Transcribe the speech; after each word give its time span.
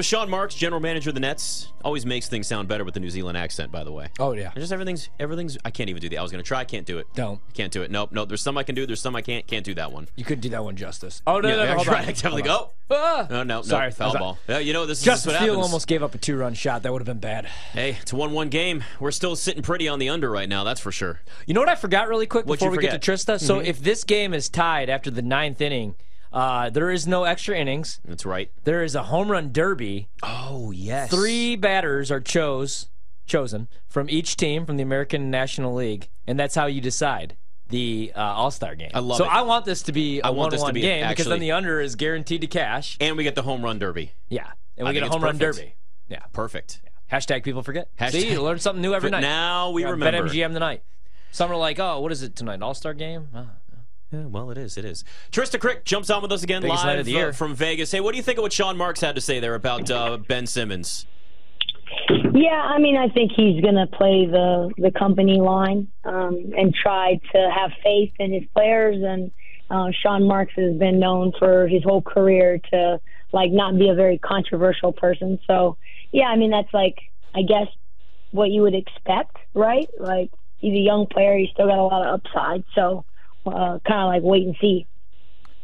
Sean 0.00 0.30
Marks, 0.30 0.54
general 0.54 0.80
manager 0.80 1.10
of 1.10 1.14
the 1.14 1.20
Nets, 1.20 1.72
always 1.84 2.06
makes 2.06 2.28
things 2.28 2.46
sound 2.46 2.68
better 2.68 2.84
with 2.84 2.94
the 2.94 3.00
New 3.00 3.10
Zealand 3.10 3.36
accent. 3.36 3.72
By 3.72 3.82
the 3.82 3.90
way, 3.90 4.06
Oh 4.20 4.30
yeah. 4.30 4.52
just 4.54 4.70
everything's 4.70 5.08
everything's. 5.18 5.58
I 5.64 5.72
can't 5.72 5.90
even 5.90 6.00
do 6.00 6.08
that. 6.10 6.18
I 6.18 6.22
was 6.22 6.30
gonna 6.30 6.44
try. 6.44 6.62
Can't 6.62 6.86
do 6.86 6.98
it. 6.98 7.08
Don't. 7.16 7.40
I 7.48 7.52
can't 7.52 7.72
do 7.72 7.82
it. 7.82 7.90
Nope. 7.90 8.10
Nope. 8.12 8.28
There's 8.28 8.40
some 8.40 8.56
I 8.56 8.62
can 8.62 8.76
do. 8.76 8.86
There's 8.86 9.00
some 9.00 9.16
I 9.16 9.22
can't. 9.22 9.44
Can't 9.48 9.64
do 9.64 9.74
that 9.74 9.90
one. 9.90 10.06
You 10.14 10.22
couldn't 10.24 10.42
do 10.42 10.50
that 10.50 10.62
one 10.62 10.76
justice. 10.76 11.20
Oh 11.26 11.40
no, 11.40 11.48
Yeah, 11.48 11.56
no, 11.56 11.64
no, 11.64 11.70
I 11.72 11.74
hold 11.74 11.86
tried. 11.88 12.02
on. 12.02 12.02
I 12.04 12.12
definitely 12.12 12.42
go. 12.42 12.70
Ah! 12.92 13.26
No, 13.28 13.42
no, 13.42 13.56
no. 13.56 13.62
Sorry, 13.62 13.90
foul 13.90 14.12
sorry. 14.12 14.20
ball. 14.20 14.38
Yeah, 14.48 14.58
you 14.60 14.72
know 14.72 14.86
this 14.86 15.00
is 15.00 15.04
Justice 15.04 15.32
what 15.32 15.42
Field 15.42 15.60
almost 15.60 15.88
gave 15.88 16.04
up 16.04 16.14
a 16.14 16.18
two-run 16.18 16.54
shot. 16.54 16.84
That 16.84 16.92
would 16.92 17.00
have 17.02 17.06
been 17.06 17.18
bad. 17.18 17.46
Hey, 17.72 17.96
it's 18.00 18.12
a 18.12 18.16
one-one 18.16 18.50
game. 18.50 18.84
We're 19.00 19.10
still 19.10 19.34
sitting 19.34 19.64
pretty 19.64 19.88
on 19.88 19.98
the 19.98 20.10
under 20.10 20.30
right 20.30 20.48
now. 20.48 20.62
That's 20.62 20.80
for 20.80 20.92
sure. 20.92 21.22
You 21.44 21.54
know 21.54 21.60
what 21.60 21.68
I 21.68 21.74
forgot 21.74 22.06
really 22.08 22.28
quick 22.28 22.46
What'd 22.46 22.60
before 22.60 22.72
you 22.72 22.76
we 22.78 22.82
get 22.82 22.92
to 23.02 23.04
forget? 23.04 23.18
Trysta? 23.40 23.40
So 23.44 23.58
if 23.58 23.82
this 23.82 24.04
game 24.04 24.32
is 24.32 24.48
tied 24.48 24.88
after 24.90 25.10
the 25.10 25.22
ninth 25.22 25.60
inning, 25.60 25.96
uh, 26.32 26.70
there 26.70 26.90
is 26.90 27.06
no 27.06 27.24
extra 27.24 27.56
innings. 27.58 28.00
That's 28.04 28.26
right. 28.26 28.50
There 28.64 28.82
is 28.82 28.94
a 28.94 29.04
home 29.04 29.30
run 29.30 29.52
derby. 29.52 30.08
Oh 30.22 30.70
yes. 30.70 31.10
Three 31.10 31.56
batters 31.56 32.10
are 32.10 32.20
chose 32.20 32.88
chosen 33.26 33.68
from 33.88 34.08
each 34.08 34.36
team 34.36 34.64
from 34.66 34.76
the 34.76 34.82
American 34.82 35.30
National 35.30 35.74
League, 35.74 36.08
and 36.26 36.38
that's 36.38 36.54
how 36.54 36.66
you 36.66 36.80
decide 36.80 37.36
the 37.68 38.12
uh, 38.16 38.20
All 38.20 38.50
Star 38.50 38.74
game. 38.74 38.90
I 38.94 39.00
love 39.00 39.18
so 39.18 39.24
it. 39.24 39.28
So 39.28 39.32
I 39.32 39.42
want 39.42 39.64
this 39.64 39.82
to 39.82 39.92
be 39.92 40.20
a 40.20 40.24
I 40.24 40.30
want 40.30 40.50
this 40.52 40.62
to 40.62 40.72
be 40.72 40.80
game 40.80 41.08
because 41.08 41.26
then 41.26 41.40
the 41.40 41.52
under 41.52 41.80
is 41.80 41.96
guaranteed 41.96 42.40
to 42.42 42.46
cash. 42.46 42.96
And 43.00 43.16
we 43.16 43.24
get 43.24 43.34
the 43.34 43.42
home 43.42 43.62
run 43.62 43.78
derby. 43.78 44.12
Yeah, 44.28 44.46
and 44.76 44.86
I 44.86 44.90
we 44.90 44.94
get 44.94 45.00
think 45.02 45.10
a 45.12 45.14
home 45.16 45.24
run 45.24 45.38
derby. 45.38 45.74
Yeah. 46.08 46.20
Perfect. 46.32 46.80
Hashtag 47.12 47.42
people 47.42 47.62
forget. 47.62 47.88
Hashtag- 47.98 48.12
See, 48.12 48.30
you 48.32 48.42
learn 48.42 48.58
something 48.58 48.82
new 48.82 48.94
every 48.94 49.10
night. 49.14 49.20
now 49.20 49.70
we 49.70 49.82
Yeah, 49.82 49.90
remember. 49.90 50.28
BetMGM 50.28 50.52
tonight. 50.52 50.82
Some 51.30 51.50
are 51.52 51.56
like, 51.56 51.78
oh, 51.78 52.00
what 52.00 52.12
is 52.12 52.22
it 52.22 52.34
tonight? 52.36 52.62
All 52.62 52.72
Star 52.74 52.94
game? 52.94 53.28
Oh. 53.34 53.46
Yeah, 54.10 54.24
well, 54.24 54.50
it 54.50 54.56
is. 54.56 54.78
It 54.78 54.86
is. 54.86 55.04
Trysta 55.30 55.58
Krick 55.58 55.84
jumps 55.84 56.08
on 56.08 56.22
with 56.22 56.32
us 56.32 56.42
again 56.42 56.62
Biggest 56.62 56.84
live 56.84 57.00
of 57.00 57.06
the 57.06 57.14
uh, 57.14 57.18
year. 57.18 57.32
from 57.32 57.54
Vegas. 57.54 57.92
Hey, 57.92 58.00
what 58.00 58.12
do 58.12 58.16
you 58.16 58.22
think 58.22 58.38
of 58.38 58.42
what 58.42 58.52
Sean 58.52 58.76
Marks 58.76 59.00
had 59.00 59.14
to 59.16 59.20
say 59.20 59.38
there 59.38 59.54
about 59.54 59.90
uh, 59.90 60.16
Ben 60.16 60.46
Simmons? 60.46 61.06
Yeah, 62.32 62.60
I 62.62 62.78
mean, 62.78 62.96
I 62.96 63.08
think 63.08 63.32
he's 63.32 63.60
going 63.60 63.74
to 63.74 63.86
play 63.86 64.26
the 64.26 64.70
the 64.78 64.90
company 64.90 65.40
line 65.40 65.88
um, 66.04 66.52
and 66.56 66.74
try 66.74 67.20
to 67.32 67.50
have 67.54 67.70
faith 67.82 68.12
in 68.18 68.32
his 68.32 68.44
players. 68.54 68.96
And 69.02 69.30
uh, 69.70 69.90
Sean 70.02 70.26
Marks 70.26 70.54
has 70.56 70.74
been 70.76 70.98
known 70.98 71.32
for 71.38 71.66
his 71.66 71.82
whole 71.84 72.02
career 72.02 72.60
to 72.72 73.00
like 73.32 73.50
not 73.50 73.76
be 73.78 73.88
a 73.88 73.94
very 73.94 74.18
controversial 74.18 74.92
person. 74.92 75.38
So, 75.46 75.76
yeah, 76.12 76.26
I 76.26 76.36
mean, 76.36 76.50
that's 76.50 76.72
like 76.72 76.96
I 77.34 77.42
guess 77.42 77.66
what 78.30 78.50
you 78.50 78.62
would 78.62 78.74
expect, 78.74 79.36
right? 79.54 79.88
Like 79.98 80.30
he's 80.58 80.74
a 80.74 80.80
young 80.80 81.06
player, 81.06 81.36
he's 81.36 81.50
still 81.50 81.66
got 81.66 81.78
a 81.78 81.82
lot 81.82 82.06
of 82.06 82.20
upside. 82.20 82.64
So, 82.74 83.04
uh, 83.48 83.78
kind 83.86 84.00
of 84.02 84.06
like 84.08 84.22
wait 84.22 84.46
and 84.46 84.56
see. 84.60 84.86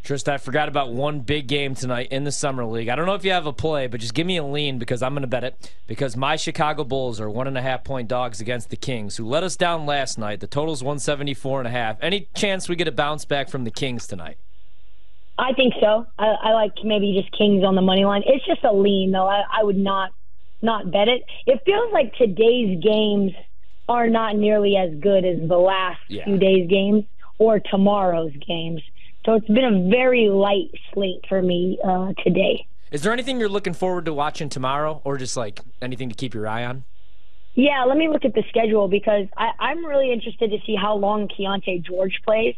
Trysta, 0.04 0.32
I 0.34 0.36
forgot 0.36 0.68
about 0.68 0.92
one 0.92 1.20
big 1.20 1.46
game 1.46 1.74
tonight 1.74 2.08
in 2.10 2.24
the 2.24 2.32
Summer 2.32 2.66
League. 2.66 2.90
I 2.90 2.94
don't 2.94 3.06
know 3.06 3.14
if 3.14 3.24
you 3.24 3.30
have 3.30 3.46
a 3.46 3.54
play, 3.54 3.86
but 3.86 4.00
just 4.00 4.12
give 4.12 4.26
me 4.26 4.36
a 4.36 4.44
lean 4.44 4.78
because 4.78 5.02
I'm 5.02 5.14
going 5.14 5.22
to 5.22 5.26
bet 5.26 5.44
it. 5.44 5.72
Because 5.86 6.14
my 6.14 6.36
Chicago 6.36 6.84
Bulls 6.84 7.20
are 7.22 7.30
one 7.30 7.46
and 7.46 7.56
a 7.56 7.62
half 7.62 7.84
point 7.84 8.06
dogs 8.06 8.38
against 8.38 8.68
the 8.68 8.76
Kings, 8.76 9.16
who 9.16 9.24
let 9.26 9.42
us 9.42 9.56
down 9.56 9.86
last 9.86 10.18
night. 10.18 10.40
The 10.40 10.46
total's 10.46 10.82
174 10.82 11.60
and 11.60 11.68
a 11.68 11.70
half. 11.70 11.96
Any 12.02 12.28
chance 12.34 12.68
we 12.68 12.76
get 12.76 12.86
a 12.86 12.92
bounce 12.92 13.24
back 13.24 13.48
from 13.48 13.64
the 13.64 13.70
Kings 13.70 14.06
tonight? 14.06 14.36
I 15.38 15.54
think 15.54 15.72
so. 15.80 16.06
I, 16.18 16.26
I 16.26 16.52
like 16.52 16.72
maybe 16.84 17.18
just 17.18 17.36
Kings 17.36 17.64
on 17.64 17.74
the 17.74 17.80
money 17.82 18.04
line. 18.04 18.24
It's 18.26 18.44
just 18.44 18.62
a 18.62 18.72
lean 18.74 19.10
though. 19.10 19.26
I, 19.26 19.42
I 19.50 19.64
would 19.64 19.78
not 19.78 20.10
not 20.60 20.90
bet 20.90 21.08
it. 21.08 21.24
It 21.46 21.62
feels 21.64 21.92
like 21.94 22.14
today's 22.16 22.78
games 22.82 23.32
are 23.88 24.08
not 24.08 24.36
nearly 24.36 24.76
as 24.76 24.94
good 25.00 25.24
as 25.24 25.46
the 25.48 25.56
last 25.56 26.00
Yeah. 26.08 26.24
few 26.24 26.36
days' 26.38 26.68
games 26.68 27.04
or 27.38 27.60
tomorrow's 27.60 28.32
games. 28.46 28.82
So 29.24 29.34
it's 29.34 29.46
been 29.46 29.64
a 29.64 29.90
very 29.90 30.28
light 30.28 30.70
slate 30.92 31.24
for 31.28 31.40
me 31.40 31.78
uh, 31.84 32.12
today. 32.22 32.66
Is 32.90 33.02
there 33.02 33.12
anything 33.12 33.40
you're 33.40 33.48
looking 33.48 33.72
forward 33.72 34.04
to 34.04 34.12
watching 34.12 34.48
tomorrow, 34.48 35.00
or 35.04 35.16
just 35.16 35.36
like 35.36 35.60
anything 35.82 36.08
to 36.10 36.14
keep 36.14 36.34
your 36.34 36.46
eye 36.46 36.64
on? 36.64 36.84
Yeah, 37.54 37.84
let 37.84 37.96
me 37.96 38.08
look 38.08 38.24
at 38.24 38.34
the 38.34 38.44
schedule 38.48 38.88
because 38.88 39.26
I, 39.36 39.50
I'm 39.58 39.84
really 39.84 40.12
interested 40.12 40.50
to 40.50 40.58
see 40.66 40.76
how 40.80 40.96
long 40.96 41.28
Keyonte 41.28 41.84
George 41.84 42.20
plays. 42.24 42.56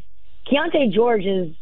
Keyonte 0.50 0.92
George 0.92 1.24
is 1.24 1.54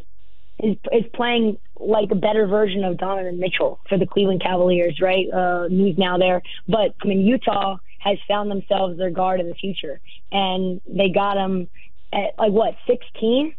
is 0.61 0.77
is 0.93 1.05
playing 1.15 1.59
like 1.79 2.11
a 2.13 2.15
better 2.15 2.47
version 2.47 2.85
of 2.85 2.97
Donovan 2.97 3.41
Mitchell 3.41 3.81
for 3.89 3.99
the 3.99 4.07
Cleveland 4.07 4.41
Cavaliers, 4.41 5.01
right? 5.01 5.27
Uh, 5.33 5.69
news 5.69 5.99
now 5.99 6.17
there, 6.17 6.43
but 6.69 6.95
I 7.03 7.07
mean 7.07 7.21
Utah 7.21 7.77
has 7.99 8.19
found 8.29 8.51
themselves 8.51 8.99
their 8.99 9.11
guard 9.11 9.41
of 9.41 9.47
the 9.47 9.55
future, 9.55 10.01
and 10.31 10.81
they 10.87 11.09
got 11.09 11.37
him 11.37 11.69
at 12.15 12.39
like 12.39 12.53
what 12.53 12.75
16, 12.87 13.55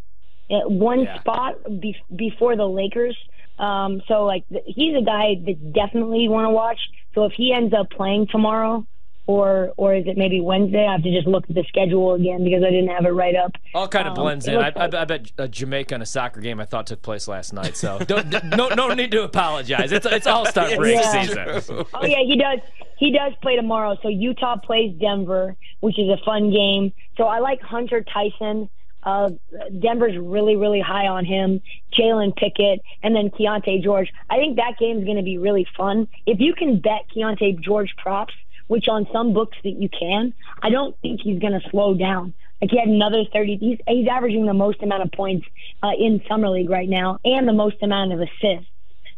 at 0.51 0.71
one 0.71 1.01
Yeah. 1.01 1.19
spot 1.19 1.55
be- 1.81 1.95
before 2.16 2.55
the 2.55 2.67
Lakers. 2.67 3.17
Um, 3.59 4.01
so 4.07 4.25
like 4.25 4.47
th- 4.49 4.63
he's 4.66 4.95
a 4.97 5.01
guy 5.01 5.35
that 5.45 5.73
definitely 5.73 6.27
want 6.27 6.45
to 6.45 6.49
watch. 6.51 6.79
So 7.13 7.25
if 7.25 7.33
he 7.33 7.53
ends 7.53 7.73
up 7.73 7.89
playing 7.89 8.27
tomorrow, 8.31 8.85
or 9.27 9.73
or 9.77 9.95
is 9.95 10.05
it 10.05 10.17
maybe 10.17 10.39
Wednesday? 10.39 10.85
I 10.85 10.91
have 10.91 11.01
to 11.03 11.11
just 11.11 11.25
look 11.25 11.45
at 11.49 11.55
the 11.55 11.63
schedule 11.67 12.13
again 12.13 12.43
because 12.43 12.63
I 12.63 12.69
didn't 12.69 12.89
have 12.89 13.05
it 13.05 13.09
right 13.09 13.35
up. 13.35 13.53
All 13.73 13.88
kind 13.88 14.07
of 14.07 14.11
Um, 14.16 14.23
blends 14.23 14.47
in. 14.47 14.55
I, 14.55 14.66
looks 14.67 14.77
I, 14.95 15.01
I 15.01 15.05
bet 15.05 15.31
a 15.39 15.47
Jamaica 15.47 15.95
in 15.95 16.01
a 16.03 16.05
soccer 16.05 16.41
game 16.41 16.59
I 16.59 16.66
thought 16.66 16.85
took 16.85 17.01
place 17.01 17.27
last 17.27 17.51
night. 17.51 17.75
So 17.75 17.97
don't, 18.07 18.29
d- 18.29 18.37
no 18.55 18.67
no 18.69 18.93
need 18.93 19.09
to 19.11 19.23
apologize. 19.23 19.91
It's 19.91 20.05
it's 20.05 20.27
All 20.27 20.45
Star 20.45 20.75
break 20.75 20.97
Yeah. 21.01 21.23
season. 21.23 21.85
Oh 21.95 22.05
yeah, 22.05 22.19
he 22.23 22.35
does. 22.37 22.59
He 22.97 23.11
does 23.11 23.33
play 23.41 23.56
tomorrow. 23.56 23.97
So 24.01 24.09
Utah 24.09 24.57
plays 24.57 24.95
Denver, 25.00 25.56
which 25.79 26.00
is 26.00 26.09
a 26.09 26.17
fun 26.23 26.51
game. 26.51 26.94
So 27.17 27.25
I 27.25 27.39
like 27.39 27.61
Hunter 27.61 28.03
Tyson. 28.03 28.69
Uh, 29.03 29.29
Denver's 29.79 30.17
really, 30.17 30.56
really 30.56 30.81
high 30.81 31.07
on 31.07 31.25
him. 31.25 31.61
Jalen 31.97 32.35
Pickett, 32.35 32.81
and 33.03 33.16
then 33.16 33.29
Keyonte 33.29 33.84
George. 33.84 34.11
I 34.29 34.38
think 34.38 34.57
that 34.57 34.78
game's 34.79 35.05
going 35.05 35.17
to 35.17 35.23
be 35.23 35.38
really 35.38 35.67
fun. 35.78 36.07
If 36.25 36.39
you 36.39 36.53
can 36.53 36.79
bet 36.79 37.05
Keyonte 37.16 37.59
George 37.61 37.94
props, 37.97 38.34
which 38.67 38.88
on 38.88 39.07
some 39.13 39.34
books 39.34 39.57
that 39.63 39.79
you 39.79 39.89
can, 39.89 40.34
I 40.61 40.69
don't 40.69 41.00
think 41.01 41.22
he's 41.22 41.39
going 41.39 41.53
to 41.53 41.69
slow 41.69 41.94
down. 41.94 42.34
Like 42.61 42.72
he 42.72 42.79
had 42.79 42.88
another 42.88 43.25
30. 43.31 43.57
He's, 43.57 43.78
he's 43.88 44.07
averaging 44.07 44.47
the 44.47 44.53
most 44.53 44.81
amount 44.81 45.03
of 45.03 45.11
points 45.11 45.45
uh, 45.84 45.91
in 46.00 46.23
summer 46.28 46.50
league 46.50 46.69
right 46.69 46.89
now, 46.89 47.19
and 47.23 47.47
the 47.47 47.53
most 47.53 47.75
amount 47.84 48.11
of 48.11 48.22
assists. 48.22 48.69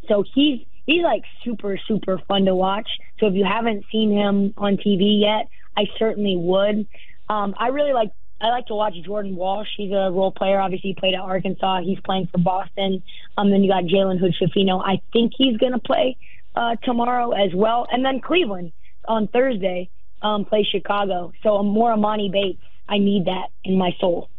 So 0.10 0.24
he's 0.34 0.66
he's 0.88 1.04
like 1.04 1.22
super 1.44 1.80
super 1.88 2.20
fun 2.28 2.46
to 2.46 2.56
watch. 2.56 2.90
So 3.20 3.28
if 3.28 3.36
you 3.36 3.46
haven't 3.46 3.86
seen 3.92 4.12
him 4.12 4.56
on 4.58 4.78
TV 4.78 5.22
yet, 5.22 5.50
I 5.78 5.84
certainly 6.00 6.36
would. 6.36 6.88
Um, 7.30 7.54
I 7.60 7.68
really 7.68 7.94
like 7.94 8.12
I 8.42 8.48
like 8.50 8.68
to 8.68 8.76
watch 8.76 8.96
Jordan 9.06 9.36
Walsh. 9.36 9.68
He's 9.78 9.92
a 9.92 10.10
role 10.12 10.32
player. 10.32 10.60
Obviously, 10.60 10.92
he 10.92 10.94
played 10.96 11.14
at 11.14 11.22
Arkansas. 11.22 11.82
He's 11.82 12.00
playing 12.00 12.28
for 12.32 12.38
Boston. 12.40 13.04
Um, 13.38 13.50
then 13.50 13.64
you 13.64 13.70
got 13.70 13.84
Jalen 13.86 14.20
Hood-Schifino. 14.20 14.82
I 14.84 15.02
think 15.12 15.34
he's 15.36 15.58
going 15.58 15.72
to 15.72 15.80
play 15.80 16.18
uh, 16.56 16.76
tomorrow 16.84 17.32
as 17.32 17.52
well. 17.56 17.88
And 17.92 18.06
then 18.06 18.22
Cleveland 18.22 18.74
on 19.08 19.28
Thursday 19.28 19.90
um, 20.22 20.46
plays 20.46 20.68
Chicago. 20.68 21.34
So 21.42 21.64
more 21.64 21.92
Emoni 21.96 22.32
Bates. 22.32 22.62
I 22.88 23.00
need 23.00 23.26
that 23.26 23.48
in 23.64 23.76
my 23.76 23.96
soul. 24.00 24.30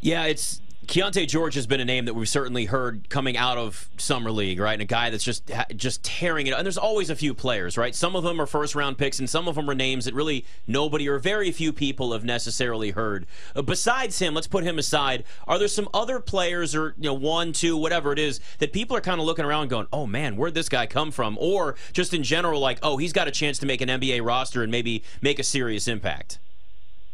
Yeah, 0.00 0.24
it's 0.24 0.60
Keyonte 0.86 1.26
George 1.26 1.54
has 1.54 1.66
been 1.66 1.80
a 1.80 1.84
name 1.84 2.04
that 2.04 2.14
we've 2.14 2.28
certainly 2.28 2.66
heard 2.66 3.08
coming 3.08 3.36
out 3.36 3.58
of 3.58 3.88
summer 3.96 4.30
league, 4.30 4.60
right? 4.60 4.74
And 4.74 4.82
a 4.82 4.86
guy 4.86 5.10
that's 5.10 5.24
just 5.24 5.50
just 5.76 6.02
tearing 6.02 6.46
it. 6.46 6.54
And 6.54 6.64
there's 6.64 6.78
always 6.78 7.10
a 7.10 7.16
few 7.16 7.34
players, 7.34 7.78
right? 7.78 7.94
Some 7.94 8.14
of 8.14 8.22
them 8.22 8.40
are 8.40 8.46
first 8.46 8.74
round 8.74 8.98
picks, 8.98 9.18
and 9.18 9.28
some 9.28 9.48
of 9.48 9.54
them 9.54 9.68
are 9.70 9.74
names 9.74 10.04
that 10.04 10.14
really 10.14 10.44
nobody 10.66 11.08
or 11.08 11.18
very 11.18 11.50
few 11.52 11.72
people 11.72 12.12
have 12.12 12.24
necessarily 12.24 12.90
heard. 12.90 13.26
Uh, 13.56 13.62
besides 13.62 14.18
him, 14.18 14.34
let's 14.34 14.46
put 14.46 14.64
him 14.64 14.78
aside. 14.78 15.24
Are 15.46 15.58
there 15.58 15.68
some 15.68 15.88
other 15.94 16.20
players, 16.20 16.74
or 16.74 16.94
you 16.98 17.04
know, 17.04 17.14
one, 17.14 17.52
two, 17.52 17.76
whatever 17.76 18.12
it 18.12 18.18
is, 18.18 18.40
that 18.58 18.72
people 18.72 18.96
are 18.96 19.00
kind 19.00 19.20
of 19.20 19.26
looking 19.26 19.44
around, 19.44 19.68
going, 19.68 19.86
"Oh 19.92 20.06
man, 20.06 20.36
where'd 20.36 20.54
this 20.54 20.68
guy 20.68 20.86
come 20.86 21.10
from?" 21.10 21.38
Or 21.40 21.76
just 21.92 22.12
in 22.12 22.22
general, 22.22 22.60
like, 22.60 22.78
"Oh, 22.82 22.96
he's 22.96 23.12
got 23.12 23.28
a 23.28 23.32
chance 23.32 23.58
to 23.58 23.66
make 23.66 23.80
an 23.80 23.88
NBA 23.88 24.20
roster 24.24 24.62
and 24.62 24.70
maybe 24.70 25.02
make 25.22 25.38
a 25.38 25.44
serious 25.44 25.88
impact." 25.88 26.38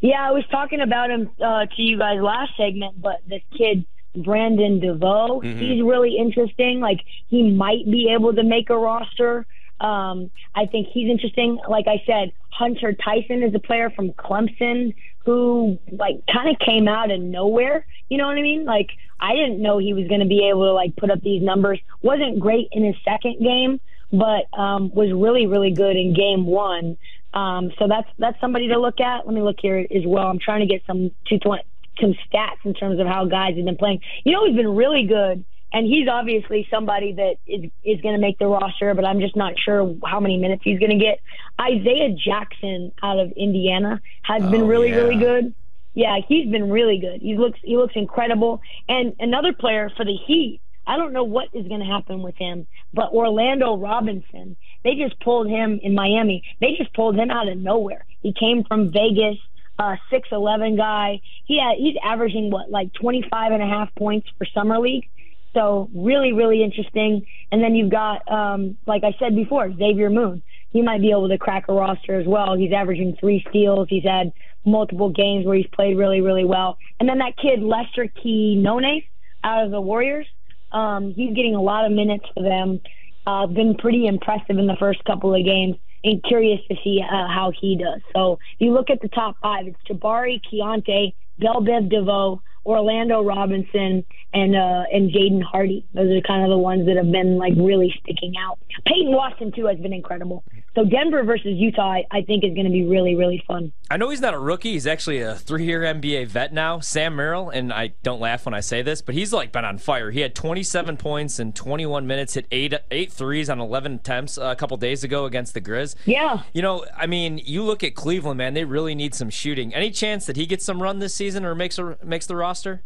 Yeah, 0.01 0.27
I 0.27 0.31
was 0.33 0.45
talking 0.51 0.81
about 0.81 1.11
him 1.11 1.31
uh, 1.45 1.67
to 1.67 1.83
you 1.83 1.99
guys 1.99 2.21
last 2.21 2.53
segment, 2.57 3.01
but 3.01 3.21
this 3.27 3.43
kid 3.57 3.85
Brandon 4.17 4.81
DeVoe, 4.81 5.41
he's 5.41 5.83
really 5.83 6.17
interesting. 6.19 6.81
Like 6.81 7.01
he 7.29 7.51
might 7.51 7.85
be 7.85 8.13
able 8.17 8.35
to 8.35 8.43
make 8.43 8.71
a 8.71 8.77
roster. 8.77 9.47
Um, 9.81 10.31
I 10.55 10.67
think 10.67 10.89
he's 10.93 11.11
interesting. 11.11 11.59
Like 11.69 11.87
I 11.87 12.03
said, 12.07 12.33
Hunter 12.51 12.93
Tyson 12.93 13.43
is 13.43 13.55
a 13.55 13.59
player 13.59 13.91
from 13.91 14.13
Clemson 14.13 14.95
who 15.25 15.79
like 15.93 16.17
kind 16.33 16.49
of 16.49 16.57
came 16.67 16.89
out 16.89 17.11
of 17.11 17.21
nowhere. 17.21 17.87
You 18.09 18.19
know 18.19 18.27
what 18.27 18.37
I 18.37 18.43
mean? 18.43 18.65
Like 18.65 18.89
I 19.21 19.35
didn't 19.35 19.63
know 19.63 19.79
he 19.79 19.95
was 19.95 20.09
going 20.09 20.21
to 20.21 20.27
be 20.27 20.49
able 20.49 20.65
to 20.65 20.73
like 20.73 20.97
put 20.97 21.11
up 21.11 21.21
these 21.23 21.43
numbers. 21.43 21.79
wasn't 22.03 22.41
great 22.41 22.69
in 22.73 22.85
his 22.85 22.97
second 23.05 23.39
game, 23.41 23.81
but 24.13 24.47
um, 24.59 24.91
was 24.95 25.13
really 25.13 25.47
really 25.47 25.73
good 25.73 25.97
in 25.97 26.15
game 26.15 26.47
one. 26.47 26.97
Um, 27.33 27.71
so 27.79 27.87
that's 27.89 28.09
that's 28.19 28.41
somebody 28.41 28.69
to 28.69 28.79
look 28.81 29.01
at. 29.01 29.27
Let 29.27 29.35
me 29.35 29.43
look 29.43 29.57
here 29.61 29.79
as 29.79 30.03
well. 30.07 30.27
I'm 30.27 30.39
trying 30.39 30.61
to 30.61 30.67
get 30.67 30.83
some 30.87 31.11
two 31.29 31.39
twenty 31.39 31.63
some 32.01 32.15
stats 32.33 32.65
in 32.65 32.75
terms 32.75 32.99
of 32.99 33.07
how 33.07 33.27
guys 33.27 33.57
have 33.57 33.65
been 33.65 33.77
playing. 33.77 34.01
You 34.25 34.33
know, 34.33 34.47
he's 34.47 34.57
been 34.57 34.75
really 34.75 35.05
good, 35.07 35.45
and 35.73 35.87
he's 35.87 36.09
obviously 36.09 36.67
somebody 36.71 37.13
that 37.13 37.35
is 37.47 37.71
is 37.85 38.01
going 38.01 38.15
to 38.15 38.21
make 38.21 38.39
the 38.39 38.47
roster. 38.47 38.95
But 38.95 39.05
I'm 39.05 39.21
just 39.21 39.37
not 39.37 39.55
sure 39.59 39.95
how 40.05 40.19
many 40.21 40.39
minutes 40.39 40.63
he's 40.65 40.79
going 40.79 40.99
to 40.99 41.05
get. 41.05 41.21
Isaiah 41.61 42.15
Jackson 42.15 42.93
out 43.03 43.19
of 43.19 43.33
Indiana 43.33 44.01
has 44.23 44.43
been 44.51 44.63
Oh, 44.63 44.67
really 44.67 44.93
really 44.93 45.15
yeah. 45.17 45.21
good. 45.21 45.55
Yeah, 45.93 46.17
he's 46.27 46.49
been 46.51 46.71
really 46.71 46.99
good. 46.99 47.21
He 47.21 47.37
looks 47.37 47.59
he 47.63 47.77
looks 47.77 47.95
incredible. 47.97 48.61
And 48.89 49.15
another 49.19 49.53
player 49.53 49.91
for 49.97 50.05
the 50.05 50.17
Heat, 50.27 50.61
I 50.91 50.97
don't 50.97 51.13
know 51.13 51.23
what 51.23 51.51
is 51.55 51.69
going 51.69 51.79
to 51.79 51.87
happen 51.87 52.21
with 52.21 52.35
him. 52.37 52.67
But 52.93 53.13
Orlando 53.13 53.77
Robinson, 53.77 54.57
they 54.83 54.97
just 54.97 55.21
pulled 55.21 55.49
him 55.49 55.79
in 55.81 55.95
Miami. 55.95 56.43
They 56.61 56.75
just 56.77 56.93
pulled 56.95 57.15
him 57.15 57.31
out 57.31 57.47
of 57.47 57.57
nowhere. 57.59 58.05
He 58.23 58.33
came 58.33 58.65
from 58.65 58.91
Vegas, 58.91 59.39
uh, 59.79 59.95
6'11 60.13 60.77
guy. 60.77 61.21
He 61.45 61.61
had, 61.61 61.77
he's 61.79 61.95
averaging 62.03 62.51
what, 62.51 62.73
like 62.73 62.93
25 62.95 63.53
and 63.53 63.63
a 63.63 63.67
half 63.67 63.95
points 63.95 64.27
for 64.37 64.45
Summer 64.53 64.81
League. 64.81 65.09
So 65.55 65.89
really, 65.95 66.33
really 66.33 66.65
interesting. 66.65 67.25
And 67.53 67.63
then 67.63 67.77
you've 67.77 67.93
got, 67.93 68.29
um, 68.29 68.77
like 68.85 69.05
I 69.05 69.15
said 69.21 69.37
before, 69.37 69.73
Xavier 69.73 70.11
Moon. 70.11 70.43
He 70.71 70.83
might 70.83 71.01
be 71.01 71.13
able 71.13 71.29
to 71.29 71.39
crack 71.39 71.67
a 71.69 71.73
roster 71.73 72.19
as 72.19 72.27
well. 72.27 72.57
He's 72.57 72.73
averaging 72.73 73.17
three 73.21 73.45
steals. 73.49 73.87
He's 73.89 74.05
had 74.05 74.33
multiple 74.65 75.11
games 75.11 75.47
where 75.47 75.57
he's 75.57 75.67
played 75.73 75.97
really, 75.97 76.21
really 76.21 76.45
well. 76.45 76.79
And 76.99 77.09
then 77.09 77.19
that 77.19 77.37
kid, 77.37 77.63
Lester 77.63 78.09
Key 78.09 78.61
Quinones, 78.61 79.05
out 79.45 79.65
of 79.65 79.71
the 79.71 79.81
Warriors, 79.81 80.27
um, 80.73 81.15
he's 81.15 81.35
getting 81.35 81.55
a 81.55 81.63
lot 81.63 81.85
of 81.85 81.93
minutes 81.93 82.25
for 82.35 82.43
them. 82.43 82.81
Uh, 83.27 83.47
been 83.47 83.75
pretty 83.77 84.07
impressive 84.07 84.59
in 84.59 84.67
the 84.67 84.77
first 84.79 85.05
couple 85.05 85.35
of 85.35 85.45
games 85.45 85.77
and 86.05 86.23
curious 86.25 86.61
to 86.69 86.77
see 86.83 87.01
uh, 87.03 87.29
how 87.29 87.53
he 87.61 87.77
does. 87.77 88.01
So 88.15 88.39
if 88.55 88.61
you 88.61 88.73
look 88.73 88.91
at 88.91 89.01
the 89.03 89.09
top 89.09 89.37
five, 89.43 89.67
it's 89.67 89.79
Jabari, 89.89 90.41
Keyonte, 90.51 91.15
Bell 91.39 91.61
Biv 91.61 91.91
DeVoe, 91.91 92.41
Orlando 92.65 93.23
Robinson, 93.23 94.05
and 94.33 94.57
uh, 94.57 94.85
and 94.93 95.11
Jaden 95.11 95.43
Hardy. 95.43 95.87
Those 95.95 96.11
are 96.17 96.21
kind 96.21 96.45
of 96.45 96.51
the 96.51 96.59
ones 96.59 96.87
that 96.87 96.97
have 96.97 97.11
been 97.11 97.37
like 97.37 97.55
really 97.57 97.95
sticking 98.03 98.35
out. 98.39 98.59
Peyton 98.87 99.13
Watson 99.13 99.53
too 99.55 99.67
has 99.67 99.79
been 99.79 99.93
incredible. 99.93 100.45
So 100.75 100.85
Denver 100.85 101.25
versus 101.25 101.53
Utah, 101.57 101.99
I, 102.11 102.23
think 102.23 102.45
is 102.45 102.55
going 102.55 102.67
to 102.67 102.73
be 102.73 102.85
really 102.85 103.17
really 103.17 103.43
fun. 103.47 103.73
I 103.91 103.97
know 103.97 104.11
he's 104.11 104.21
not 104.21 104.35
a 104.35 104.39
rookie. 104.39 104.73
He's 104.73 104.87
actually 104.87 105.21
a 105.21 105.35
three-year 105.35 105.83
NBA 105.83 106.29
vet 106.29 106.53
now, 106.53 106.79
Sam 106.79 107.17
Merrill, 107.17 107.51
and 107.51 107.73
I 107.73 107.89
don't 108.05 108.21
laugh 108.21 108.45
when 108.45 108.55
I 108.55 108.61
say 108.61 108.83
this, 108.83 109.03
but 109.03 109.15
he's 109.15 109.33
like 109.33 109.51
been 109.51 109.65
on 109.65 109.79
fire. 109.79 110.11
He 110.11 110.21
had 110.21 110.35
27 110.35 110.97
points 110.97 111.41
in 111.41 111.53
21 111.53 112.07
minutes, 112.07 112.35
hit 112.35 112.47
eight 112.53 112.75
eight 112.91 113.13
threes 113.13 113.51
on 113.51 113.61
11 113.61 113.95
attempts 113.95 114.39
uh, 114.39 114.45
a 114.45 114.57
couple 114.57 114.77
days 114.77 115.03
ago 115.03 115.25
against 115.25 115.55
the 115.55 115.61
Grizz. 115.61 115.97
Yeah. 116.05 116.43
You 116.53 116.63
know, 116.63 116.85
I 116.97 117.07
mean, 117.07 117.39
you 117.39 117.65
look 117.65 117.83
at 117.83 117.95
Cleveland, 117.95 118.39
man. 118.39 118.55
They 118.55 118.65
really 118.65 118.95
need 118.95 119.15
some 119.15 119.31
shooting. 119.31 119.75
Any 119.75 119.91
chance 119.91 120.27
that 120.27 120.37
he 120.37 120.47
gets 120.47 120.65
some 120.65 120.81
run 120.81 121.01
this 121.01 121.15
season 121.15 121.45
or 121.45 121.55
makes 121.55 121.79
a, 121.79 121.99
makes 122.05 122.27
the 122.27 122.37
roster? 122.37 122.85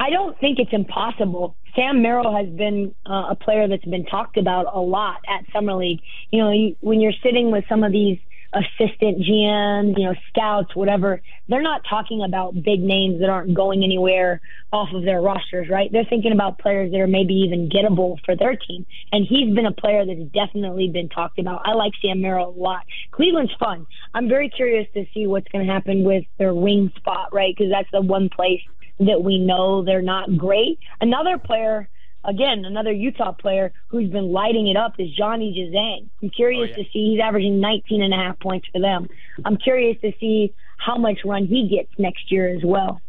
I 0.00 0.08
don't 0.08 0.38
think 0.40 0.58
it's 0.58 0.72
impossible. 0.72 1.56
Sam 1.76 2.00
Merrill 2.00 2.34
has 2.34 2.48
been 2.48 2.94
uh, 3.04 3.26
a 3.30 3.36
player 3.36 3.68
that's 3.68 3.84
been 3.84 4.06
talked 4.06 4.38
about 4.38 4.74
a 4.74 4.80
lot 4.80 5.18
at 5.28 5.44
Summer 5.52 5.74
League. 5.74 6.00
You 6.30 6.42
know, 6.42 6.50
you, 6.50 6.76
when 6.80 7.02
you're 7.02 7.12
sitting 7.22 7.52
with 7.52 7.64
some 7.68 7.84
of 7.84 7.92
these 7.92 8.18
assistant 8.54 9.18
GMs, 9.18 9.98
you 9.98 10.06
know, 10.06 10.14
scouts, 10.30 10.74
whatever, 10.74 11.20
they're 11.48 11.62
not 11.62 11.82
talking 11.88 12.24
about 12.26 12.54
big 12.54 12.80
names 12.80 13.20
that 13.20 13.28
aren't 13.28 13.54
going 13.54 13.84
anywhere 13.84 14.40
off 14.72 14.88
of 14.94 15.04
their 15.04 15.20
rosters, 15.20 15.68
right? 15.68 15.92
They're 15.92 16.06
thinking 16.08 16.32
about 16.32 16.58
players 16.58 16.90
that 16.92 16.98
are 16.98 17.06
maybe 17.06 17.34
even 17.34 17.68
gettable 17.68 18.16
for 18.24 18.34
their 18.34 18.56
team. 18.56 18.86
And 19.12 19.26
he's 19.28 19.54
been 19.54 19.66
a 19.66 19.72
player 19.72 20.06
that's 20.06 20.30
definitely 20.32 20.88
been 20.88 21.10
talked 21.10 21.38
about. 21.38 21.60
I 21.66 21.74
like 21.74 21.92
Sam 22.00 22.22
Merrill 22.22 22.54
a 22.56 22.58
lot. 22.58 22.86
Cleveland's 23.12 23.52
fun. 23.60 23.86
I'm 24.14 24.28
very 24.30 24.48
curious 24.48 24.88
to 24.94 25.04
see 25.12 25.26
what's 25.26 25.48
going 25.48 25.66
to 25.66 25.72
happen 25.72 26.04
with 26.04 26.24
their 26.38 26.54
wing 26.54 26.90
spot, 26.96 27.34
right? 27.34 27.54
Because 27.54 27.70
that's 27.70 27.90
the 27.92 28.00
one 28.00 28.30
place 28.30 28.62
that 29.00 29.22
we 29.22 29.38
know 29.38 29.82
they're 29.84 30.02
not 30.02 30.36
great. 30.36 30.78
Another 31.00 31.38
player, 31.38 31.88
again, 32.24 32.64
another 32.64 32.92
Utah 32.92 33.32
player 33.32 33.72
who's 33.88 34.10
been 34.10 34.30
lighting 34.32 34.68
it 34.68 34.76
up 34.76 34.94
is 34.98 35.08
Johnny 35.16 35.54
Juzang. 35.56 36.08
I'm 36.22 36.30
curious 36.30 36.70
Oh, 36.74 36.78
yeah. 36.78 36.84
to 36.84 36.90
see 36.92 37.12
he's 37.12 37.20
averaging 37.20 37.60
19 37.60 38.02
and 38.02 38.12
a 38.12 38.16
half 38.16 38.38
points 38.40 38.68
for 38.72 38.80
them. 38.80 39.08
I'm 39.44 39.56
curious 39.56 40.00
to 40.02 40.12
see 40.20 40.52
how 40.76 40.96
much 40.96 41.18
run 41.24 41.46
he 41.46 41.68
gets 41.68 41.90
next 41.98 42.30
year 42.30 42.54
as 42.54 42.62
well. 42.64 43.00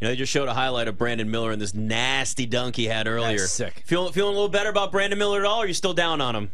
You 0.00 0.06
know, 0.06 0.08
they 0.10 0.16
just 0.16 0.30
showed 0.30 0.48
a 0.48 0.54
highlight 0.54 0.88
of 0.88 0.98
Brandon 0.98 1.30
Miller 1.30 1.50
and 1.52 1.60
this 1.60 1.72
nasty 1.74 2.44
dunk 2.46 2.76
he 2.76 2.84
had 2.84 3.08
earlier. 3.08 3.38
That's 3.38 3.50
sick. 3.52 3.82
Feeling 3.86 4.12
feeling 4.12 4.32
a 4.32 4.34
little 4.34 4.50
better 4.50 4.68
about 4.68 4.92
Brandon 4.92 5.18
Miller 5.18 5.40
at 5.40 5.46
all, 5.46 5.60
or 5.60 5.64
are 5.64 5.66
you 5.66 5.72
still 5.74 5.94
down 5.94 6.20
on 6.20 6.36
him? 6.36 6.50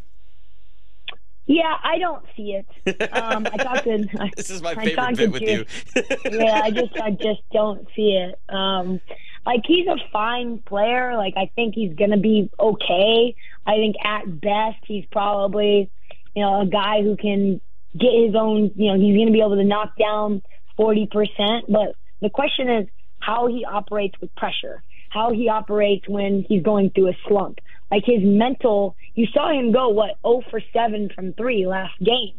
Yeah, 1.45 1.75
I 1.83 1.97
don't 1.97 2.23
see 2.37 2.53
it. 2.53 3.13
Um, 3.13 3.45
I 3.51 3.57
talked 3.57 3.83
to. 3.83 4.05
This 4.37 4.49
is 4.49 4.61
my 4.61 4.71
I 4.71 4.85
favorite 4.85 5.17
bit 5.17 5.31
with 5.31 5.41
you. 5.41 5.65
yeah, 6.31 6.61
I 6.63 6.71
just 6.71 6.95
I 6.97 7.11
just 7.11 7.41
don't 7.51 7.85
see 7.95 8.13
it. 8.13 8.39
Um, 8.53 9.01
like 9.45 9.61
he's 9.65 9.87
a 9.87 9.97
fine 10.11 10.59
player. 10.59 11.17
Like 11.17 11.33
I 11.35 11.51
think 11.55 11.75
he's 11.75 11.93
gonna 11.95 12.17
be 12.17 12.49
okay. 12.59 13.35
I 13.65 13.75
think 13.75 13.95
at 14.03 14.39
best 14.39 14.77
he's 14.85 15.05
probably, 15.11 15.89
you 16.33 16.41
know, 16.41 16.61
a 16.61 16.65
guy 16.65 17.01
who 17.01 17.17
can 17.17 17.59
get 17.97 18.11
his 18.25 18.35
own. 18.35 18.71
You 18.75 18.93
know, 18.93 18.99
he's 18.99 19.17
gonna 19.17 19.31
be 19.31 19.41
able 19.41 19.57
to 19.57 19.65
knock 19.65 19.97
down 19.97 20.41
forty 20.77 21.07
percent. 21.07 21.65
But 21.67 21.95
the 22.21 22.29
question 22.29 22.69
is 22.69 22.87
how 23.19 23.47
he 23.47 23.65
operates 23.65 24.19
with 24.21 24.33
pressure, 24.35 24.81
how 25.09 25.33
he 25.33 25.49
operates 25.49 26.07
when 26.07 26.45
he's 26.47 26.63
going 26.63 26.91
through 26.91 27.09
a 27.09 27.17
slump. 27.27 27.59
Like 27.91 28.03
his 28.05 28.21
mental, 28.23 28.95
you 29.15 29.27
saw 29.33 29.51
him 29.51 29.71
go 29.71 29.89
what 29.89 30.17
0 30.25 30.43
for 30.49 30.61
7 30.73 31.09
from 31.13 31.33
three 31.33 31.65
last 31.67 31.97
game. 31.99 32.33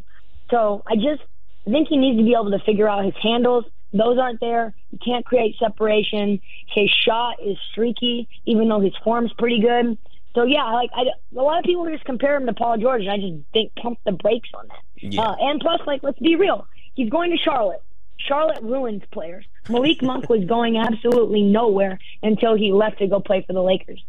So 0.50 0.82
I 0.86 0.96
just 0.96 1.22
I 1.66 1.70
think 1.70 1.88
he 1.88 1.96
needs 1.96 2.18
to 2.18 2.24
be 2.24 2.32
able 2.32 2.50
to 2.50 2.64
figure 2.64 2.88
out 2.88 3.04
his 3.04 3.14
handles. 3.22 3.64
Those 3.92 4.18
aren't 4.18 4.40
there. 4.40 4.74
You 4.90 4.98
can't 5.04 5.24
create 5.24 5.56
separation. 5.58 6.40
His 6.74 6.90
shot 6.90 7.36
is 7.44 7.56
streaky, 7.70 8.28
even 8.44 8.68
though 8.68 8.80
his 8.80 8.94
form's 9.04 9.32
pretty 9.38 9.60
good. 9.60 9.96
So 10.34 10.42
yeah, 10.42 10.64
like 10.72 10.90
I, 10.94 11.04
a 11.36 11.40
lot 11.40 11.58
of 11.58 11.64
people 11.64 11.88
just 11.88 12.04
compare 12.04 12.36
him 12.36 12.46
to 12.46 12.52
Paul 12.52 12.76
George, 12.78 13.02
and 13.02 13.10
I 13.10 13.16
just 13.18 13.44
think 13.52 13.72
pump 13.76 14.00
the 14.04 14.12
brakes 14.12 14.48
on 14.54 14.66
that. 14.66 15.12
Yeah. 15.12 15.22
Uh, 15.22 15.36
and 15.38 15.60
plus, 15.60 15.80
like 15.86 16.02
let's 16.02 16.18
be 16.18 16.34
real, 16.34 16.66
he's 16.94 17.08
going 17.08 17.30
to 17.30 17.36
Charlotte. 17.36 17.82
Charlotte 18.18 18.62
ruins 18.62 19.02
players. 19.12 19.44
Malik 19.68 20.02
Monk 20.02 20.28
was 20.28 20.44
going 20.44 20.76
absolutely 20.76 21.42
nowhere 21.42 21.98
until 22.22 22.56
he 22.56 22.72
left 22.72 22.98
to 22.98 23.06
go 23.06 23.20
play 23.20 23.44
for 23.46 23.52
the 23.52 23.62
Lakers. 23.62 24.02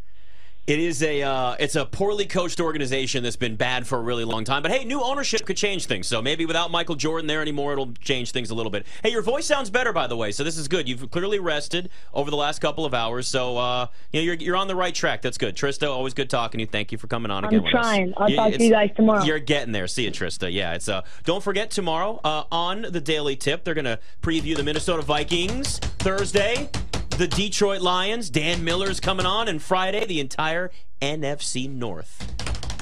It 0.67 0.79
is 0.79 1.03
a 1.03 1.21
uh, 1.21 1.55
it's 1.59 1.75
a 1.75 1.85
poorly 1.85 2.25
coached 2.25 2.59
organization 2.59 3.21
that's 3.21 3.35
been 3.35 3.55
bad 3.55 3.85
for 3.85 3.99
a 3.99 4.01
really 4.01 4.23
long 4.23 4.43
time. 4.45 4.63
But 4.63 4.71
hey, 4.71 4.83
new 4.83 4.99
ownership 4.99 5.45
could 5.45 5.57
change 5.57 5.85
things. 5.85 6.07
So 6.07 6.23
maybe 6.23 6.47
without 6.47 6.71
Michael 6.71 6.95
Jordan 6.95 7.27
there 7.27 7.39
anymore, 7.39 7.73
it'll 7.73 7.93
change 8.01 8.31
things 8.31 8.49
a 8.49 8.55
little 8.55 8.71
bit. 8.71 8.87
Hey, 9.03 9.11
your 9.11 9.21
voice 9.21 9.45
sounds 9.45 9.69
better 9.69 9.93
by 9.93 10.07
the 10.07 10.17
way, 10.17 10.31
so 10.31 10.43
this 10.43 10.57
is 10.57 10.67
good. 10.67 10.89
You've 10.89 11.11
clearly 11.11 11.37
rested 11.37 11.91
over 12.15 12.31
the 12.31 12.37
last 12.37 12.61
couple 12.61 12.83
of 12.83 12.95
hours, 12.95 13.27
so 13.27 13.57
uh, 13.57 13.87
you 14.11 14.19
know 14.19 14.23
you're 14.23 14.33
you're 14.35 14.55
on 14.55 14.67
the 14.67 14.75
right 14.75 14.95
track. 14.95 15.21
That's 15.21 15.37
good. 15.37 15.55
Trysta, 15.55 15.87
always 15.87 16.15
good 16.15 16.31
talking 16.31 16.57
to 16.57 16.63
you. 16.63 16.67
Thank 16.67 16.91
you 16.91 16.97
for 16.97 17.05
coming 17.05 17.29
on 17.29 17.45
again. 17.45 17.61
with 17.61 17.67
us. 17.67 17.81
trying. 17.83 18.13
I'll 18.17 18.27
Yeah, 18.27 18.35
talk 18.37 18.53
to 18.53 18.63
you 18.63 18.71
guys 18.71 18.89
tomorrow. 18.95 19.23
You're 19.23 19.37
getting 19.37 19.71
there. 19.71 19.85
See 19.85 20.05
you, 20.05 20.11
Trysta. 20.11 20.51
Yeah, 20.51 20.73
it's 20.73 20.89
uh. 20.89 21.03
Don't 21.25 21.43
forget 21.43 21.69
tomorrow 21.69 22.19
uh, 22.23 22.45
on 22.51 22.87
the 22.89 23.01
Daily 23.01 23.35
Tip, 23.35 23.65
they're 23.65 23.75
gonna 23.75 23.99
preview 24.23 24.55
the 24.57 24.63
Minnesota 24.63 25.03
Vikings 25.03 25.77
Thursday. 25.99 26.69
The 27.17 27.27
Detroit 27.27 27.81
Lions, 27.81 28.29
Dan 28.29 28.63
Miller's 28.65 28.99
coming 28.99 29.25
on, 29.25 29.47
and 29.47 29.61
Friday, 29.61 30.05
the 30.05 30.19
entire 30.19 30.69
NFC 31.01 31.69
North. 31.69 32.33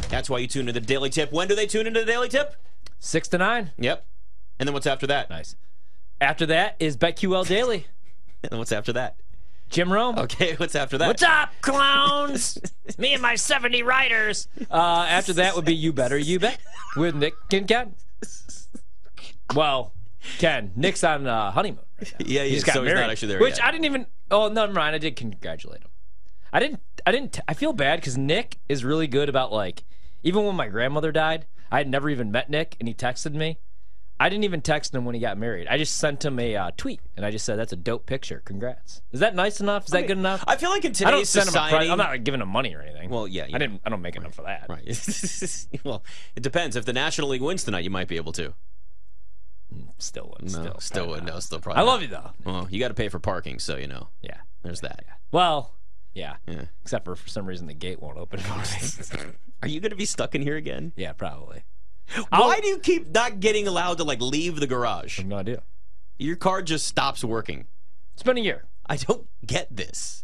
That's 0.10 0.28
why 0.30 0.40
you 0.40 0.48
tune 0.48 0.68
into 0.68 0.80
the 0.80 0.86
Daily 0.86 1.12
Tip. 1.12 1.32
When 1.32 1.48
do 1.48 1.54
they 1.56 1.68
tune 1.68 1.86
into 1.86 2.00
the 2.00 2.06
Daily 2.06 2.30
Tip? 2.30 2.56
Six 3.00 3.28
to 3.30 3.38
nine. 3.38 3.72
Yep. 3.78 4.06
And 4.58 4.68
then 4.68 4.74
what's 4.74 4.88
after 4.88 5.06
that? 5.08 5.30
Nice. 5.30 5.56
After 6.20 6.48
that 6.48 6.76
is 6.80 6.98
BetQL 6.98 7.48
Daily. 7.48 7.88
And 8.46 8.52
then 8.52 8.60
what's 8.60 8.74
after 8.74 8.92
that? 8.92 9.16
Jim 9.70 9.92
Rome. 9.94 10.20
Okay, 10.20 10.56
what's 10.58 10.76
after 10.76 10.98
that? 10.98 11.08
What's 11.08 11.24
up, 11.24 11.50
clowns? 11.62 12.60
Me 12.98 13.14
and 13.14 13.22
my 13.22 13.36
70 13.36 13.84
riders. 13.84 14.50
Uh, 14.70 15.06
after 15.08 15.32
that 15.32 15.56
would 15.56 15.64
be 15.64 15.74
You 15.74 15.94
Better 15.94 16.18
You 16.18 16.40
Bet 16.40 16.60
with 16.98 17.16
Nick 17.16 17.36
and 17.54 17.66
Ken. 17.66 17.96
Well, 19.56 19.94
Ken. 20.40 20.74
Nick's 20.76 21.06
on 21.06 21.26
uh, 21.26 21.52
honeymoon. 21.52 21.86
Right 22.00 22.14
now. 22.20 22.26
Yeah, 22.28 22.44
He 22.44 22.56
just 22.56 22.66
got 22.66 22.74
so 22.74 22.82
he's 22.82 22.90
married. 22.90 23.00
not 23.02 23.12
actually 23.12 23.28
there 23.30 23.40
Which 23.40 23.56
yet. 23.58 23.66
I 23.66 23.72
didn't 23.72 23.86
even. 23.86 24.08
Oh, 24.34 24.50
never 24.50 24.74
mind. 24.74 24.96
I 24.96 25.00
did 25.00 25.16
congratulate 25.16 25.84
him. 25.84 25.92
I 26.52 26.60
didn't. 26.60 26.82
I 27.06 27.12
didn't. 27.12 27.40
I 27.48 27.54
feel 27.54 27.72
bad 27.72 28.00
because 28.00 28.18
Nick 28.18 28.60
is 28.68 28.84
really 28.84 29.08
good 29.08 29.30
about 29.30 29.52
like. 29.52 29.84
Even 30.26 30.46
when 30.46 30.56
my 30.56 30.70
grandmother 30.70 31.12
died, 31.12 31.46
I 31.72 31.80
had 31.80 31.90
never 31.90 32.10
even 32.10 32.32
met 32.32 32.50
Nick, 32.50 32.78
and 32.80 32.88
he 32.88 32.94
texted 32.94 33.34
me. 33.34 33.60
I 34.20 34.30
didn't 34.30 34.46
even 34.46 34.62
text 34.62 34.96
him 34.96 35.04
when 35.06 35.16
he 35.16 35.20
got 35.20 35.38
married. 35.38 35.68
I 35.68 35.78
just 35.78 35.98
sent 35.98 36.24
him 36.24 36.40
a 36.40 36.56
uh, 36.56 36.72
tweet, 36.78 37.02
and 37.18 37.26
I 37.26 37.32
just 37.32 37.46
said, 37.46 37.60
"That's 37.60 37.74
a 37.74 37.76
dope 37.76 38.06
picture. 38.06 38.42
Congrats." 38.46 39.02
Is 39.12 39.20
that 39.20 39.36
nice 39.36 39.60
enough? 39.60 39.86
Is 39.86 39.92
that 39.92 40.08
good 40.08 40.18
enough? 40.18 40.44
I 40.48 40.56
feel 40.56 40.70
like 40.70 40.86
in 40.86 40.92
I 40.92 40.94
today's 40.94 41.12
don't 41.12 41.26
send 41.26 41.44
him 41.44 41.50
a 41.50 41.66
society. 41.66 41.92
I'm 41.92 41.98
not 41.98 42.12
like, 42.12 42.24
giving 42.24 42.42
him 42.42 42.48
money 42.48 42.74
or 42.74 42.82
anything. 42.82 43.10
Well, 43.10 43.28
yeah, 43.28 43.48
you 43.48 43.56
I 43.56 43.58
didn't. 43.58 43.82
I 43.86 43.90
don't 43.90 44.02
make 44.02 44.16
enough 44.16 44.34
for 44.34 44.44
that. 44.44 44.68
Right. 44.70 45.78
well, 45.84 46.04
it 46.36 46.42
depends. 46.42 46.76
If 46.76 46.86
the 46.86 46.94
National 46.94 47.30
League 47.30 47.42
wins 47.42 47.64
tonight, 47.64 47.84
you 47.84 47.90
might 47.90 48.08
be 48.08 48.16
able 48.16 48.32
to. 48.34 48.54
Still 50.04 50.34
would. 50.40 50.52
No, 50.52 50.62
still, 50.62 50.80
still 50.80 51.08
would. 51.10 51.24
not. 51.26 51.34
No, 51.34 51.40
still 51.40 51.60
probably. 51.60 51.82
I 51.82 51.86
love 51.86 52.02
you 52.02 52.08
though. 52.10 52.32
Well, 52.44 52.68
you 52.70 52.80
got 52.80 52.90
to 52.90 52.94
pay 52.94 53.10
for 53.10 53.20
parking, 53.20 53.60
so 53.60 53.78
you 53.78 53.88
know. 53.88 54.10
Yeah. 54.22 54.38
There's 54.64 54.82
that. 54.82 55.04
Well, 55.32 55.74
yeah. 56.14 56.36
Yeah. 56.48 56.66
Except 56.82 57.06
for 57.06 57.16
for 57.16 57.28
some 57.30 57.46
reason 57.46 57.68
the 57.68 57.74
gate 57.74 58.02
won't 58.02 58.18
open 58.18 58.40
for 58.40 58.58
me. 59.18 59.26
Are 59.62 59.68
you 59.68 59.80
going 59.80 59.92
to 59.92 59.96
be 59.96 60.06
stuck 60.06 60.36
in 60.36 60.42
here 60.42 60.58
again? 60.58 60.94
yeah, 60.96 61.14
probably. 61.14 61.64
Why 62.30 62.60
do 62.60 62.68
you 62.68 62.80
keep 62.80 63.14
not 63.14 63.40
getting 63.40 63.68
allowed 63.68 63.98
to 63.98 64.04
like 64.04 64.22
leave 64.22 64.60
the 64.60 64.68
garage? 64.68 65.20
I 65.20 65.22
have 65.24 65.30
no 65.30 65.38
idea. 65.38 65.64
Your 66.18 66.36
car 66.36 66.62
just 66.62 66.86
stops 66.86 67.24
working. 67.24 67.68
It's 68.14 68.24
been 68.24 68.38
a 68.38 68.42
year. 68.42 68.66
I 68.86 68.98
don't 68.98 69.28
get 69.46 69.74
this. 69.76 70.24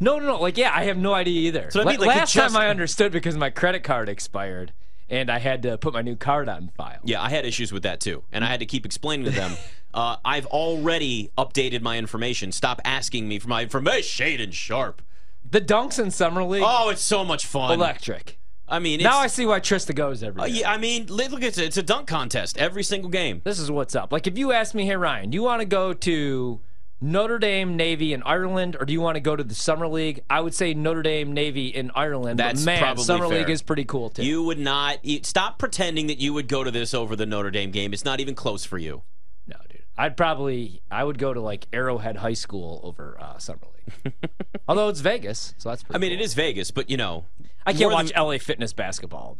No, 0.00 0.18
no, 0.18 0.26
no. 0.26 0.40
Like, 0.40 0.56
yeah, 0.58 0.72
I 0.74 0.84
have 0.84 0.96
no 0.96 1.14
idea 1.14 1.48
either. 1.48 1.70
So 1.70 1.82
I 1.82 1.84
mean, 1.84 2.00
like, 2.00 2.08
last 2.08 2.32
just- 2.32 2.52
time 2.54 2.60
I 2.60 2.68
understood 2.68 3.12
because 3.12 3.36
my 3.36 3.50
credit 3.50 3.84
card 3.84 4.08
expired 4.08 4.72
and 5.12 5.30
I 5.30 5.38
had 5.38 5.62
to 5.64 5.76
put 5.78 5.92
my 5.92 6.00
new 6.02 6.16
card 6.16 6.48
on 6.48 6.70
file. 6.74 6.98
Yeah, 7.04 7.22
I 7.22 7.28
had 7.28 7.44
issues 7.44 7.70
with 7.70 7.82
that 7.84 8.00
too, 8.00 8.24
and 8.32 8.42
I 8.42 8.48
had 8.48 8.60
to 8.60 8.66
keep 8.66 8.84
explaining 8.86 9.26
to 9.26 9.30
them. 9.30 9.52
uh, 9.94 10.16
I've 10.24 10.46
already 10.46 11.30
updated 11.36 11.82
my 11.82 11.98
information. 11.98 12.50
Stop 12.50 12.80
asking 12.84 13.28
me 13.28 13.38
for 13.38 13.48
my 13.48 13.62
information. 13.62 14.26
Shaedon 14.26 14.52
Sharpe. 14.52 15.02
The 15.48 15.60
dunks 15.60 16.02
in 16.02 16.10
summer 16.10 16.42
league, 16.42 16.62
Oh, 16.64 16.88
it's 16.88 17.02
so 17.02 17.24
much 17.24 17.44
fun. 17.46 17.72
electric. 17.72 18.38
I 18.66 18.78
mean, 18.78 19.00
it's, 19.00 19.04
Now 19.04 19.18
I 19.18 19.26
see 19.26 19.44
why 19.44 19.60
Trysta 19.60 19.94
goes 19.94 20.22
every 20.22 20.40
uh, 20.40 20.46
yeah, 20.46 20.72
I 20.72 20.78
mean, 20.78 21.06
look, 21.08 21.42
it's 21.42 21.58
a, 21.58 21.64
it's 21.64 21.76
a 21.76 21.82
dunk 21.82 22.08
contest 22.08 22.56
every 22.56 22.82
single 22.82 23.10
game. 23.10 23.42
This 23.44 23.58
is 23.58 23.70
what's 23.70 23.94
up. 23.94 24.12
Like 24.12 24.26
if 24.26 24.38
you 24.38 24.52
ask 24.52 24.74
me, 24.74 24.86
hey 24.86 24.96
Ryan, 24.96 25.28
do 25.28 25.34
you 25.34 25.42
want 25.42 25.60
to 25.60 25.66
go 25.66 25.92
to 25.92 26.60
Notre 27.02 27.38
Dame 27.38 27.76
Navy 27.76 28.12
in 28.12 28.22
Ireland, 28.22 28.76
or 28.78 28.86
do 28.86 28.92
you 28.92 29.00
want 29.00 29.16
to 29.16 29.20
go 29.20 29.34
to 29.34 29.42
the 29.42 29.54
summer 29.56 29.88
league? 29.88 30.22
I 30.30 30.40
would 30.40 30.54
say 30.54 30.72
Notre 30.72 31.02
Dame 31.02 31.32
Navy 31.32 31.66
in 31.66 31.90
Ireland. 31.96 32.38
That's 32.38 32.60
but 32.62 32.66
man, 32.66 32.78
probably 32.78 33.04
summer 33.04 33.28
fair. 33.28 33.38
league 33.40 33.50
is 33.50 33.60
pretty 33.60 33.84
cool 33.84 34.08
too. 34.10 34.24
You 34.24 34.44
would 34.44 34.58
not 34.60 35.04
you, 35.04 35.20
stop 35.24 35.58
pretending 35.58 36.06
that 36.06 36.18
you 36.18 36.32
would 36.32 36.46
go 36.46 36.62
to 36.62 36.70
this 36.70 36.94
over 36.94 37.16
the 37.16 37.26
Notre 37.26 37.50
Dame 37.50 37.72
game. 37.72 37.92
It's 37.92 38.04
not 38.04 38.20
even 38.20 38.34
close 38.36 38.64
for 38.64 38.78
you. 38.78 39.02
no, 39.48 39.56
dude. 39.68 39.82
I'd 39.98 40.16
probably 40.16 40.80
I 40.90 41.02
would 41.02 41.18
go 41.18 41.34
to 41.34 41.40
like 41.40 41.66
Arrowhead 41.72 42.18
High 42.18 42.34
School 42.34 42.80
over 42.84 43.16
uh, 43.20 43.38
summer 43.38 43.66
league. 44.04 44.14
Although 44.68 44.88
it's 44.88 45.00
Vegas, 45.00 45.54
so 45.58 45.70
that's. 45.70 45.82
Pretty 45.82 45.96
I 45.96 45.98
mean, 45.98 46.10
cool. 46.12 46.20
it 46.20 46.24
is 46.24 46.34
Vegas, 46.34 46.70
but 46.70 46.88
you 46.88 46.96
know, 46.96 47.24
I 47.66 47.72
can't 47.72 47.92
watch 47.92 48.12
than- 48.12 48.22
LA 48.24 48.38
Fitness 48.38 48.72
basketball 48.72 49.20
all 49.20 49.34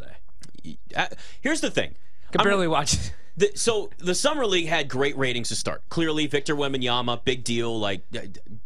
day. 0.64 0.78
uh, 0.96 1.06
here's 1.40 1.60
the 1.60 1.70
thing. 1.70 1.94
Can 2.32 2.40
I'm- 2.40 2.44
barely 2.48 2.66
watch. 2.66 2.96
The, 3.36 3.52
so 3.54 3.90
the 3.98 4.14
summer 4.14 4.46
league 4.46 4.66
had 4.66 4.88
great 4.88 5.16
ratings 5.16 5.48
to 5.48 5.54
start. 5.54 5.82
Clearly, 5.88 6.26
Victor 6.26 6.54
Wembanyama, 6.54 7.24
big 7.24 7.44
deal, 7.44 7.78
like 7.78 8.02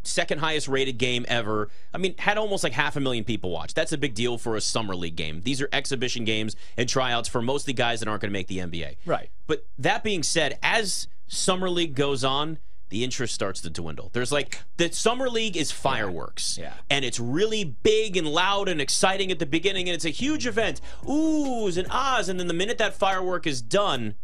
second 0.03 0.39
highest 0.39 0.67
rated 0.67 0.97
game 0.97 1.25
ever. 1.29 1.69
I 1.93 1.97
mean, 1.97 2.15
had 2.17 2.37
almost 2.37 2.63
like 2.63 2.73
half 2.73 2.95
a 2.95 2.99
million 2.99 3.23
people 3.23 3.49
watch. 3.49 3.73
That's 3.73 3.93
a 3.93 3.97
big 3.97 4.13
deal 4.13 4.37
for 4.37 4.55
a 4.55 4.61
summer 4.61 4.95
league 4.95 5.15
game. 5.15 5.41
These 5.43 5.61
are 5.61 5.69
exhibition 5.71 6.25
games 6.25 6.55
and 6.75 6.89
tryouts 6.89 7.29
for 7.29 7.41
mostly 7.41 7.73
guys 7.73 7.99
that 7.99 8.09
aren't 8.09 8.21
going 8.21 8.29
to 8.29 8.33
make 8.33 8.47
the 8.47 8.57
NBA. 8.57 8.97
Right. 9.05 9.29
But 9.47 9.65
that 9.77 10.03
being 10.03 10.23
said, 10.23 10.59
as 10.61 11.07
summer 11.27 11.69
league 11.69 11.95
goes 11.95 12.23
on, 12.23 12.57
the 12.89 13.03
interest 13.03 13.33
starts 13.33 13.61
to 13.61 13.69
dwindle. 13.69 14.09
There's 14.13 14.31
like 14.31 14.61
the 14.77 14.91
summer 14.91 15.29
league 15.29 15.57
is 15.57 15.71
fireworks. 15.71 16.57
Yeah. 16.57 16.73
And 16.89 17.03
it's 17.03 17.19
really 17.19 17.63
big 17.63 18.15
and 18.15 18.27
loud 18.27 18.69
and 18.69 18.79
exciting 18.79 19.31
at 19.31 19.39
the 19.39 19.45
beginning 19.45 19.89
and 19.89 19.95
it's 19.95 20.05
a 20.05 20.09
huge 20.09 20.47
event. 20.47 20.79
Oohs 21.03 21.77
and 21.77 21.87
ahs 21.89 22.29
and 22.29 22.39
then 22.39 22.47
the 22.47 22.53
minute 22.53 22.77
that 22.77 22.93
firework 22.93 23.45
is 23.45 23.61
done, 23.61 24.15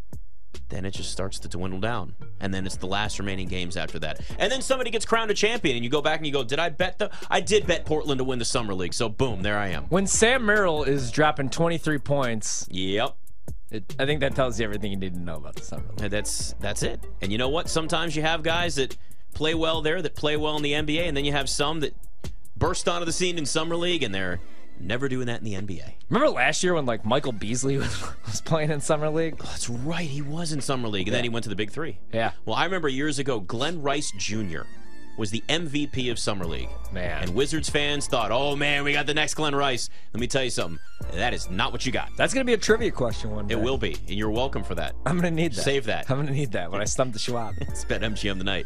then 0.73 0.85
it 0.85 0.91
just 0.91 1.11
starts 1.11 1.39
to 1.39 1.47
dwindle 1.47 1.79
down. 1.79 2.15
And 2.39 2.53
then 2.53 2.65
it's 2.65 2.77
the 2.77 2.87
last 2.87 3.19
remaining 3.19 3.47
games 3.47 3.77
after 3.77 3.99
that. 3.99 4.19
And 4.39 4.51
then 4.51 4.61
somebody 4.61 4.89
gets 4.89 5.05
crowned 5.05 5.29
a 5.31 5.33
champion 5.33 5.75
and 5.75 5.83
you 5.83 5.89
go 5.91 6.01
back 6.01 6.17
and 6.17 6.25
you 6.25 6.33
go, 6.33 6.43
"Did 6.43 6.59
I 6.59 6.69
bet 6.69 6.97
the 6.99 7.11
I 7.29 7.39
did 7.41 7.67
bet 7.67 7.85
Portland 7.85 8.17
to 8.19 8.23
win 8.23 8.39
the 8.39 8.45
summer 8.45 8.73
league." 8.73 8.93
So 8.93 9.07
boom, 9.09 9.41
there 9.43 9.57
I 9.57 9.67
am. 9.67 9.83
When 9.89 10.07
Sam 10.07 10.45
Merrill 10.45 10.83
is 10.83 11.11
dropping 11.11 11.49
23 11.49 11.99
points, 11.99 12.67
Yep. 12.71 13.15
it, 13.71 13.95
I 13.99 14.05
think 14.05 14.19
that 14.21 14.35
tells 14.35 14.59
you 14.59 14.65
everything 14.65 14.91
you 14.91 14.97
need 14.97 15.13
to 15.13 15.19
know 15.19 15.35
about 15.35 15.55
the 15.55 15.63
summer 15.63 15.83
league. 15.97 16.09
That's 16.09 16.53
that's 16.59 16.83
it. 16.83 16.99
And 17.21 17.31
you 17.31 17.37
know 17.37 17.49
what? 17.49 17.69
Sometimes 17.69 18.15
you 18.15 18.21
have 18.23 18.41
guys 18.43 18.75
that 18.75 18.97
play 19.33 19.53
well 19.55 19.81
there, 19.81 20.01
that 20.01 20.15
play 20.15 20.37
well 20.37 20.55
in 20.57 20.63
the 20.63 20.73
NBA, 20.73 21.07
and 21.07 21.15
then 21.17 21.25
you 21.25 21.31
have 21.31 21.49
some 21.49 21.79
that 21.81 21.95
burst 22.55 22.87
onto 22.87 23.05
the 23.05 23.11
scene 23.11 23.37
in 23.37 23.45
summer 23.45 23.75
league, 23.75 24.03
and 24.03 24.13
they're 24.13 24.39
never 24.79 25.07
doing 25.09 25.27
that 25.27 25.39
in 25.41 25.45
the 25.45 25.53
NBA. 25.53 25.93
Remember 26.09 26.29
last 26.29 26.63
year 26.63 26.73
when 26.73 26.85
like 26.85 27.05
Michael 27.05 27.31
Beasley 27.31 27.77
was, 27.79 28.03
was 28.25 28.41
playing 28.41 28.71
in 28.71 28.81
summer 28.81 29.09
league? 29.09 29.35
Oh, 29.39 29.45
that's 29.45 29.69
right. 29.69 30.07
He 30.07 30.21
was 30.21 30.51
in 30.51 30.61
summer 30.61 30.87
league, 30.87 31.07
and 31.07 31.15
then 31.15 31.23
he 31.23 31.29
went 31.29 31.43
to 31.43 31.49
the 31.49 31.55
Big 31.55 31.71
Three. 31.71 31.99
Yeah. 32.13 32.31
Well, 32.45 32.55
I 32.55 32.65
remember 32.65 32.87
years 32.87 33.19
ago, 33.19 33.39
Glen 33.39 33.81
Rice 33.81 34.11
Jr. 34.17 34.61
was 35.17 35.31
the 35.31 35.43
MVP 35.49 36.09
of 36.11 36.17
summer 36.19 36.45
league. 36.45 36.69
Man. 36.91 37.23
And 37.23 37.35
Wizards 37.35 37.69
fans 37.69 38.07
thought, 38.07 38.31
"Oh 38.31 38.55
man, 38.55 38.83
we 38.83 38.93
got 38.93 39.05
the 39.05 39.13
next 39.13 39.35
Glen 39.35 39.55
Rice." 39.55 39.89
Let 40.13 40.21
me 40.21 40.27
tell 40.27 40.43
you 40.43 40.49
something. 40.49 40.79
That 41.13 41.33
is 41.33 41.49
not 41.49 41.71
what 41.71 41.85
you 41.85 41.91
got. 41.91 42.09
That's 42.17 42.33
gonna 42.33 42.45
be 42.45 42.53
a 42.53 42.57
trivia 42.57 42.91
question 42.91 43.31
one 43.31 43.47
day. 43.47 43.55
It 43.55 43.59
will 43.61 43.77
be, 43.77 43.93
and 44.07 44.17
you're 44.17 44.31
welcome 44.31 44.63
for 44.63 44.75
that. 44.75 44.95
I'm 45.05 45.15
gonna 45.15 45.31
need 45.31 45.53
that. 45.53 45.61
Save 45.63 45.85
that. 45.85 46.09
I'm 46.09 46.17
gonna 46.17 46.31
need 46.31 46.51
that 46.53 46.71
when 46.71 46.81
I 46.81 46.85
stump 46.85 47.13
the 47.13 47.19
Schwab. 47.19 47.55
It's 47.61 47.85
Bet 47.85 48.01
MGM 48.01 48.37
tonight. 48.37 48.65